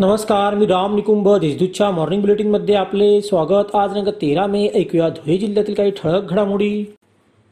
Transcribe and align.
नमस्कार 0.00 0.54
मी 0.54 0.66
राम 0.66 0.94
निकुंभ 0.94 1.28
देशदूतच्या 1.28 1.90
मॉर्निंग 1.90 2.20
बुलेटिनमध्ये 2.20 2.74
आपले 2.74 3.20
स्वागत. 3.20 3.74
आज 3.74 3.96
रंग 3.96 4.08
तेरा 4.08 4.46
मे 4.46 4.68
ऐकूया 4.74 5.08
धुळे 5.08 5.36
जिल्ह्यातील 5.38 5.74
काही 5.74 5.90
ठळक 5.90 6.30
घडामोडी. 6.30 6.84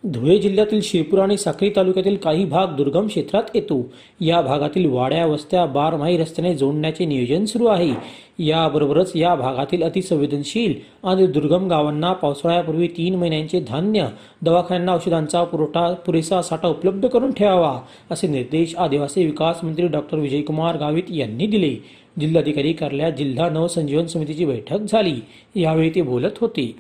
धुळे 0.05 0.39
जिल्ह्यातील 0.39 0.81
शिरपूर 0.83 1.19
आणि 1.19 1.37
साक्री 1.37 1.71
तालुक्यातील 1.77 2.17
काही 2.17 2.45
भाग 2.45 2.67
दुर्गम 2.67 3.07
क्षेत्रात 3.07 3.43
येतो. 3.55 3.91
या 4.21 4.41
भागातील 4.41 4.87
वाड्या 4.87 5.27
वस्त्या 5.27 5.65
बारमाही 5.67 6.17
रस्त्याने 6.17 6.55
जोडण्याचे 6.55 7.05
नियोजन 7.05 7.45
सुरू 7.45 7.67
आहे. 7.67 7.93
याबरोबरच 8.39 9.13
या 9.15 9.35
भागातील 9.35 9.83
अतिसंवेदनशील 9.83 10.75
आणि 11.05 11.27
दुर्गम 11.27 11.69
गावांना 11.69 12.13
पावसाळ्यापूर्वी 12.13 12.89
तीन 12.89 13.15
महिन्यांचे 13.15 13.61
धान्य 13.61 14.07
दवाखान्यांना 14.43 14.95
औषधांचा 14.95 15.45
पुरवठा 15.45 15.93
पुरेसा 16.07 16.43
साठा 16.43 16.69
उपलब्ध 16.69 17.09
करून 17.09 17.31
ठेवावा 17.31 17.81
असे 18.11 18.27
निर्देश 18.27 18.75
आदिवासी 18.77 19.25
विकास 19.25 19.65
मंत्री 19.65 19.87
डॉक्टर 19.87 20.19
विजयकुमार 20.19 20.77
गावित 20.77 21.11
यांनी 21.11 21.47
दिले. 21.47 21.75
जिल्हाधिकारी 22.21 22.73
कार्यालयात 22.73 23.13
जिल्हा 23.13 23.49
नवसंजीवन 23.49 24.07
समितीची 24.07 24.45
बैठक 24.45 24.79
झाली. 24.79 25.15
यावेळी 25.55 25.91
ते 25.91 26.03
बोलत 26.03 26.39
होते. 26.41 26.75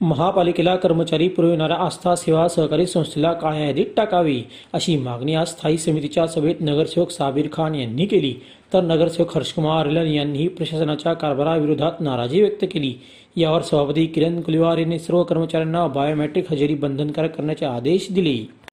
महापालिकेला 0.00 0.76
कर्मचारी 0.76 1.28
पुरविणाऱ्या 1.28 1.76
आस्था 1.76 2.14
सेवा 2.14 2.48
सहकारी 2.48 2.86
संस्थेला 2.86 3.32
काळ्या 3.32 3.66
यादीत 3.66 3.86
टाकावी? 3.96 4.42
अशी 4.72 4.96
मागणी 4.96 5.34
आज 5.34 5.46
स्थायी 5.46 5.78
समितीच्या 5.78 6.26
सभेत 6.26 6.54
नगरसेवक 6.60 7.10
साबीर 7.10 7.48
खान 7.52 7.74
यांनी 7.74 8.06
केली. 8.06 8.34
तर 8.72 8.80
नगरसेवक 8.80 9.36
हर्षकुमार 9.36 9.86
रिलन 9.86 10.06
यांनीही 10.06 10.48
प्रशासनाच्या 10.48 11.12
कारभाराविरोधात 11.12 11.92
नाराजी 12.00 12.40
व्यक्त 12.40 12.64
केली. 12.72 12.94
यावर 13.36 13.62
सभापती 13.62 14.06
किरण 14.06 14.40
कुलिवार 14.40 14.78
यांनी 14.78 14.98
सर्व 14.98 15.22
कर्मचाऱ्यांना 15.22 15.86
बायोमेट्रिक 15.86 16.52
हजेरी 16.52 16.74
बंधनकारक 16.74 17.36
करण्याचे 17.36 17.66
आदेश 17.66 18.06
दिले. 18.10 18.63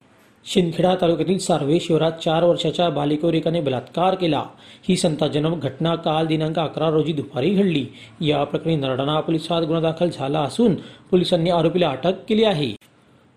शिंदखेडा 0.46 0.94
तालुक्यातील 1.00 1.38
सार्वे 1.38 1.80
शिवरात 1.80 2.12
चार 2.12 2.44
वर्षाच्या 2.44 2.88
बालिकेवर 2.90 3.34
एकाने 3.34 3.60
बलात्कार 3.60 4.14
केला. 4.14 4.42
ही 4.88 4.96
संताजनक 4.96 5.62
घटना 5.62 5.94
काल 5.94 6.26
दिनांक 6.26 6.58
अकरा 6.58 6.88
रोजी 6.90 7.12
दुपारी 7.12 7.50
घडली. 7.50 7.86
या 8.20 8.44
प्रकरणी 8.44 8.76
नरडाणा 8.76 9.20
पोलिसात 9.20 9.62
गुन्हा 9.62 9.80
दाखल 9.80 10.10
झाला 10.12 10.40
असून 10.40 10.74
पोलिसांनी 11.10 11.50
आरोपीला 11.50 11.88
अटक 11.88 12.24
केली 12.28 12.44
आहे. 12.44 12.74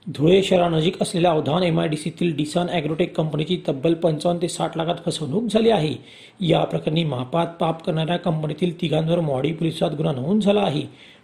धुळे 0.07 0.43
शहरानजीक 0.43 1.01
असलेल्या 1.01 1.31
अवधान 1.31 1.63
एम 1.63 1.79
आय 1.79 1.87
डी 1.87 1.97
सीतील 1.97 2.35
डिसान 2.35 2.67
अॅग्रोटेक 2.67 3.15
कंपनीची 3.17 3.61
तब्बल 3.67 3.93
पंचावन्न 3.93 4.41
ते 4.41 4.47
साठ 4.47 4.77
लाखात 4.77 4.95
फसवणूक 5.05 5.43
झाली 5.43 5.69
आहे. 5.69 5.95
या 6.39 6.63
प्रकरणी 6.63 7.03
महापात 7.03 7.47
पाप 7.59 7.83
करणाऱ्या 7.83 8.17
कंपनीतील 8.17 8.81
तिघांवर 8.81 9.19
मॉडी 9.19 9.51
पोलिसात 9.51 9.91
गुन्हा 9.91 10.13
नोंद 10.13 10.41
झाला 10.41 10.61
आहे. 10.61 10.81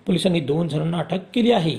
पोलिसांनी 0.08 0.40
दोन 0.40 0.68
जणांना 0.68 0.98
अटक 0.98 1.20
केली 1.34 1.52
आहे. 1.52 1.76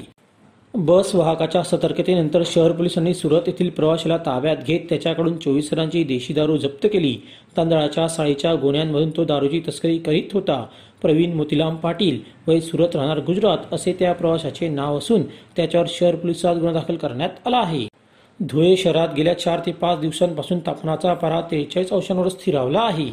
बस 0.75 1.11
वाहकाच्या 1.15 1.63
सतर्कतेनंतर 1.63 2.43
शहर 2.47 2.73
पोलिसांनी 2.73 3.13
सुरत 3.15 3.43
येथील 3.47 3.69
प्रवाशाला 3.71 4.17
ताब्यात 4.17 4.57
घेत 4.67 4.81
त्याच्याकडून 4.89 5.37
चोवीस 5.37 5.71
जणांची 5.71 6.03
देशी 6.05 6.35
दारू 6.35 6.57
जप्त 6.57 6.87
केली. 6.93 7.15
तांदळाच्या 7.57 8.07
साळीच्या 8.09 8.55
गोण्यांमधून 8.55 9.11
तो 9.11 9.25
दारूची 9.25 9.61
तस्करी 9.69 9.99
करीत 9.99 10.33
होता. 10.33 10.65
प्रवीण 11.03 11.35
मोतीलाम 11.37 11.77
पाटील 11.77 12.21
वय 12.47 12.61
सुरत 12.61 12.97
राहणार 12.97 13.21
गुजरात 13.21 13.75
असे 13.75 13.93
त्या 13.99 14.13
प्रवाशाचे 14.13 14.69
नाव 14.69 14.99
असून 14.99 15.23
त्याच्यावर 15.57 15.87
शहर 15.91 16.15
पोलिसात 16.15 16.57
गुन्हा 16.57 16.73
दाखल 16.73 16.97
करण्यात 16.97 17.47
आला 17.47 17.59
आहे. 17.59 17.87
धुळे 18.41 18.77
शहरात 18.77 19.09
गेल्या 19.17 19.39
चार 19.39 19.61
ते 19.67 19.73
पाच 19.73 20.01
दिवसांपासून 20.01 20.59
तापमानाचा 20.59 21.15
पारा 21.15 21.41
त्रेचाळीस 21.41 21.93
अंशांवर 21.93 22.29
स्थिरावला 22.29 22.81
आहे. 22.81 23.11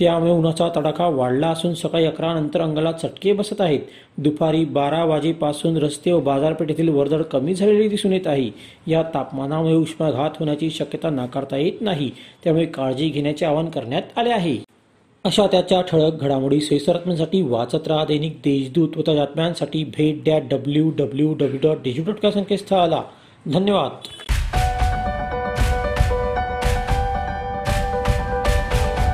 त्यामुळे 0.00 0.32
उन्हाचा 0.32 0.68
तडाखा 0.76 1.06
वाढला 1.06 1.48
असून 1.48 1.74
सकाळी 1.74 2.04
अकरा 2.04 2.34
नंतर 2.34 2.60
अंगाला 2.60 2.92
चटके 2.92 3.32
बसत 3.32 3.60
आहेत. 3.60 3.80
दुपारी 4.18 4.64
बारा 4.64 5.04
वाजेपासून 5.04 5.76
रस्ते 5.76 6.12
व 6.12 6.20
बाजारपेठेतील 6.20 6.88
वर्दळ 6.88 7.22
कमी 7.22 7.54
झालेली 7.54 7.88
दिसून 7.88 8.12
येत 8.12 8.26
आहे. 8.26 8.50
या 8.86 9.02
तापमानामुळे 9.02 9.74
उष्माघात 9.74 10.30
होण्याची 10.38 10.70
शक्यता 10.70 11.10
नाकारता 11.10 11.56
येत 11.56 11.72
नाही. 11.80 12.10
त्यामुळे 12.44 12.66
काळजी 12.66 13.08
घेण्याचे 13.08 13.46
आवाहन 13.46 13.66
करण्यात 13.66 14.02
आले 14.16 14.30
आहे. 14.30 14.56
अशा 15.24 15.46
त्याच्या 15.46 15.80
ठळक 15.80 16.22
घडामोडी 16.22 16.60
सैसरात्म्यांसाठी 16.60 17.42
वाचत 17.42 17.88
राहा. 17.88 18.04
दैनिक 18.04 18.32
देशदूत 18.32 18.88
व 18.96 19.00
त्याच्या 19.00 19.24
बातम्यांसाठी 19.24 19.84
भेट 19.84 20.24
द्या. 20.24 20.38
W 20.38 20.90
W 20.90 21.32
W 21.32 21.58
dot 21.62 21.76
Deshdoot 21.76 22.14
dot 22.14 22.32
संकेतस्थळाला. 22.32 23.02
धन्यवाद. 23.52 23.90